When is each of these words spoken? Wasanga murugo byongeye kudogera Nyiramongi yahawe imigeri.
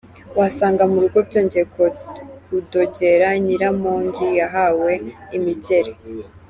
Wasanga 0.39 0.83
murugo 0.91 1.17
byongeye 1.27 1.65
kudogera 2.45 3.27
Nyiramongi 3.45 4.27
yahawe 4.39 4.91
imigeri. 5.37 5.91